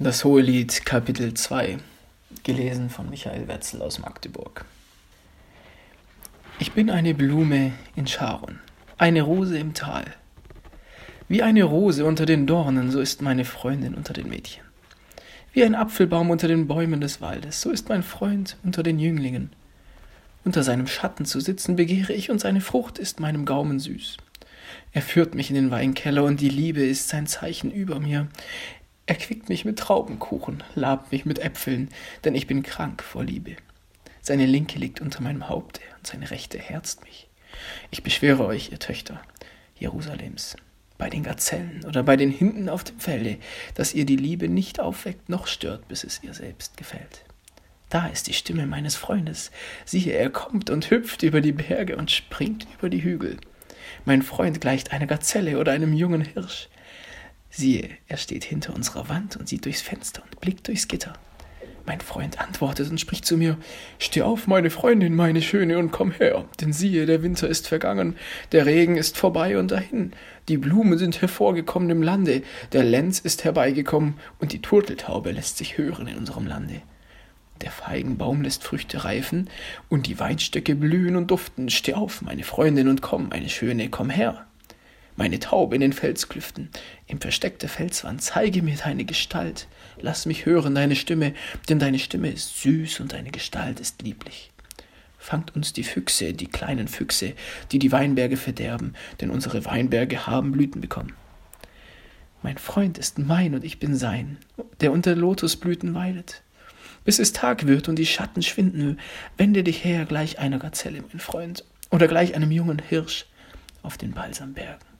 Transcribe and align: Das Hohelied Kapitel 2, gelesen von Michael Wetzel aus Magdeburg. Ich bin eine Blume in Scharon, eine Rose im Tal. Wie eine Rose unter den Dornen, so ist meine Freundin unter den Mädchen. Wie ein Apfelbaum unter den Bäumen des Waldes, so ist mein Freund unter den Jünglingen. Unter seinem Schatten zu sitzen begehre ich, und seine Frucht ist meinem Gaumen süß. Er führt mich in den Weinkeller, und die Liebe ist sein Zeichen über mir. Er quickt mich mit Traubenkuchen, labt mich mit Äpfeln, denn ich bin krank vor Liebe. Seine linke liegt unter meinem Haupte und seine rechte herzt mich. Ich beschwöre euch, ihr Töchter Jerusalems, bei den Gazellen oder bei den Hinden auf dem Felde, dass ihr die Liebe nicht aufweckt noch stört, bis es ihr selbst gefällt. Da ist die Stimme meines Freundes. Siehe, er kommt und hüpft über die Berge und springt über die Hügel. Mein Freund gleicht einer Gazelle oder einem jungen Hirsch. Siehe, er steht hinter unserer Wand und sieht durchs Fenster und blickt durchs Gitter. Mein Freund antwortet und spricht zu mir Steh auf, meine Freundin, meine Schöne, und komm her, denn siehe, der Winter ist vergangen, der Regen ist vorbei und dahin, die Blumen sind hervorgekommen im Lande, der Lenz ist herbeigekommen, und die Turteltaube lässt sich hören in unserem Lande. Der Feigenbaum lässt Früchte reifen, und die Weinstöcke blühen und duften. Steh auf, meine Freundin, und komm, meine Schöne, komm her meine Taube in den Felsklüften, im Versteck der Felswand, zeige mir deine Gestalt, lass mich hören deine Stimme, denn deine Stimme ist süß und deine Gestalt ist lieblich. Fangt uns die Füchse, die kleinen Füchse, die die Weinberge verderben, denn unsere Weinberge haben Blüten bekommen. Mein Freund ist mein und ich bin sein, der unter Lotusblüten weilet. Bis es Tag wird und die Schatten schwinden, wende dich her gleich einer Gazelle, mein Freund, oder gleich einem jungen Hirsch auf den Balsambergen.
Das 0.00 0.24
Hohelied 0.24 0.84
Kapitel 0.84 1.34
2, 1.34 1.78
gelesen 2.42 2.90
von 2.90 3.08
Michael 3.10 3.46
Wetzel 3.46 3.80
aus 3.80 4.00
Magdeburg. 4.00 4.64
Ich 6.58 6.72
bin 6.72 6.90
eine 6.90 7.14
Blume 7.14 7.70
in 7.94 8.08
Scharon, 8.08 8.58
eine 8.98 9.22
Rose 9.22 9.56
im 9.56 9.72
Tal. 9.72 10.04
Wie 11.28 11.44
eine 11.44 11.62
Rose 11.62 12.04
unter 12.04 12.26
den 12.26 12.48
Dornen, 12.48 12.90
so 12.90 13.00
ist 13.00 13.22
meine 13.22 13.44
Freundin 13.44 13.94
unter 13.94 14.12
den 14.12 14.28
Mädchen. 14.28 14.64
Wie 15.52 15.62
ein 15.62 15.76
Apfelbaum 15.76 16.28
unter 16.30 16.48
den 16.48 16.66
Bäumen 16.66 17.00
des 17.00 17.20
Waldes, 17.20 17.60
so 17.60 17.70
ist 17.70 17.88
mein 17.88 18.02
Freund 18.02 18.56
unter 18.64 18.82
den 18.82 18.98
Jünglingen. 18.98 19.50
Unter 20.44 20.64
seinem 20.64 20.88
Schatten 20.88 21.24
zu 21.24 21.38
sitzen 21.38 21.76
begehre 21.76 22.12
ich, 22.12 22.32
und 22.32 22.40
seine 22.40 22.60
Frucht 22.60 22.98
ist 22.98 23.20
meinem 23.20 23.44
Gaumen 23.44 23.78
süß. 23.78 24.16
Er 24.90 25.02
führt 25.02 25.36
mich 25.36 25.50
in 25.50 25.54
den 25.54 25.70
Weinkeller, 25.70 26.24
und 26.24 26.40
die 26.40 26.48
Liebe 26.48 26.84
ist 26.84 27.10
sein 27.10 27.28
Zeichen 27.28 27.70
über 27.70 28.00
mir. 28.00 28.26
Er 29.06 29.16
quickt 29.16 29.48
mich 29.48 29.64
mit 29.64 29.78
Traubenkuchen, 29.78 30.62
labt 30.74 31.12
mich 31.12 31.26
mit 31.26 31.38
Äpfeln, 31.38 31.90
denn 32.24 32.34
ich 32.34 32.46
bin 32.46 32.62
krank 32.62 33.02
vor 33.02 33.22
Liebe. 33.22 33.56
Seine 34.22 34.46
linke 34.46 34.78
liegt 34.78 35.02
unter 35.02 35.22
meinem 35.22 35.48
Haupte 35.48 35.82
und 35.98 36.06
seine 36.06 36.30
rechte 36.30 36.58
herzt 36.58 37.04
mich. 37.04 37.28
Ich 37.90 38.02
beschwöre 38.02 38.46
euch, 38.46 38.72
ihr 38.72 38.78
Töchter 38.78 39.20
Jerusalems, 39.76 40.56
bei 40.96 41.10
den 41.10 41.22
Gazellen 41.22 41.84
oder 41.86 42.02
bei 42.02 42.16
den 42.16 42.30
Hinden 42.30 42.68
auf 42.70 42.84
dem 42.84 42.98
Felde, 42.98 43.36
dass 43.74 43.92
ihr 43.92 44.06
die 44.06 44.16
Liebe 44.16 44.48
nicht 44.48 44.80
aufweckt 44.80 45.28
noch 45.28 45.46
stört, 45.46 45.86
bis 45.88 46.04
es 46.04 46.22
ihr 46.22 46.32
selbst 46.32 46.78
gefällt. 46.78 47.24
Da 47.90 48.06
ist 48.06 48.26
die 48.26 48.32
Stimme 48.32 48.66
meines 48.66 48.96
Freundes. 48.96 49.50
Siehe, 49.84 50.12
er 50.14 50.30
kommt 50.30 50.70
und 50.70 50.90
hüpft 50.90 51.22
über 51.22 51.40
die 51.40 51.52
Berge 51.52 51.96
und 51.96 52.10
springt 52.10 52.66
über 52.78 52.88
die 52.88 53.04
Hügel. 53.04 53.36
Mein 54.04 54.22
Freund 54.22 54.60
gleicht 54.60 54.92
einer 54.92 55.06
Gazelle 55.06 55.58
oder 55.58 55.72
einem 55.72 55.92
jungen 55.92 56.22
Hirsch. 56.22 56.68
Siehe, 57.56 57.88
er 58.08 58.16
steht 58.16 58.42
hinter 58.42 58.74
unserer 58.74 59.08
Wand 59.08 59.36
und 59.36 59.48
sieht 59.48 59.64
durchs 59.64 59.80
Fenster 59.80 60.24
und 60.24 60.40
blickt 60.40 60.66
durchs 60.66 60.88
Gitter. 60.88 61.12
Mein 61.86 62.00
Freund 62.00 62.40
antwortet 62.40 62.90
und 62.90 62.98
spricht 62.98 63.24
zu 63.24 63.36
mir 63.36 63.56
Steh 64.00 64.22
auf, 64.22 64.48
meine 64.48 64.70
Freundin, 64.70 65.14
meine 65.14 65.40
Schöne, 65.40 65.78
und 65.78 65.92
komm 65.92 66.10
her, 66.10 66.46
denn 66.60 66.72
siehe, 66.72 67.06
der 67.06 67.22
Winter 67.22 67.46
ist 67.46 67.68
vergangen, 67.68 68.16
der 68.50 68.66
Regen 68.66 68.96
ist 68.96 69.16
vorbei 69.16 69.56
und 69.56 69.70
dahin, 69.70 70.14
die 70.48 70.56
Blumen 70.56 70.98
sind 70.98 71.20
hervorgekommen 71.20 71.90
im 71.90 72.02
Lande, 72.02 72.42
der 72.72 72.82
Lenz 72.82 73.20
ist 73.20 73.44
herbeigekommen, 73.44 74.14
und 74.40 74.52
die 74.52 74.60
Turteltaube 74.60 75.30
lässt 75.30 75.56
sich 75.56 75.78
hören 75.78 76.08
in 76.08 76.18
unserem 76.18 76.48
Lande. 76.48 76.82
Der 77.60 77.70
Feigenbaum 77.70 78.42
lässt 78.42 78.64
Früchte 78.64 79.04
reifen, 79.04 79.48
und 79.88 80.08
die 80.08 80.18
Weinstöcke 80.18 80.74
blühen 80.74 81.14
und 81.14 81.30
duften. 81.30 81.70
Steh 81.70 81.94
auf, 81.94 82.20
meine 82.20 82.42
Freundin, 82.42 82.88
und 82.88 83.00
komm, 83.00 83.28
meine 83.28 83.48
Schöne, 83.48 83.90
komm 83.90 84.10
her 84.10 84.44
meine 85.16 85.38
Taube 85.38 85.74
in 85.74 85.80
den 85.80 85.92
Felsklüften, 85.92 86.70
im 87.06 87.20
Versteck 87.20 87.58
der 87.60 87.68
Felswand, 87.68 88.22
zeige 88.22 88.62
mir 88.62 88.76
deine 88.76 89.04
Gestalt, 89.04 89.68
lass 90.00 90.26
mich 90.26 90.46
hören 90.46 90.74
deine 90.74 90.96
Stimme, 90.96 91.34
denn 91.68 91.78
deine 91.78 91.98
Stimme 91.98 92.30
ist 92.30 92.60
süß 92.60 93.00
und 93.00 93.12
deine 93.12 93.30
Gestalt 93.30 93.80
ist 93.80 94.02
lieblich. 94.02 94.50
Fangt 95.18 95.54
uns 95.56 95.72
die 95.72 95.84
Füchse, 95.84 96.34
die 96.34 96.48
kleinen 96.48 96.88
Füchse, 96.88 97.32
die 97.72 97.78
die 97.78 97.92
Weinberge 97.92 98.36
verderben, 98.36 98.94
denn 99.20 99.30
unsere 99.30 99.64
Weinberge 99.64 100.26
haben 100.26 100.52
Blüten 100.52 100.80
bekommen. 100.80 101.14
Mein 102.42 102.58
Freund 102.58 102.98
ist 102.98 103.18
mein 103.18 103.54
und 103.54 103.64
ich 103.64 103.78
bin 103.78 103.96
sein, 103.96 104.36
der 104.80 104.92
unter 104.92 105.14
Lotusblüten 105.14 105.94
weilet. 105.94 106.42
Bis 107.04 107.18
es 107.18 107.32
Tag 107.32 107.66
wird 107.66 107.88
und 107.88 107.96
die 107.96 108.04
Schatten 108.04 108.42
schwinden, 108.42 108.98
wende 109.38 109.62
dich 109.62 109.82
her 109.84 110.04
gleich 110.04 110.38
einer 110.38 110.58
Gazelle, 110.58 111.02
mein 111.02 111.20
Freund, 111.20 111.64
oder 111.90 112.08
gleich 112.08 112.34
einem 112.34 112.50
jungen 112.50 112.80
Hirsch 112.80 113.26
auf 113.82 113.96
den 113.96 114.12
Balsambergen. 114.12 114.93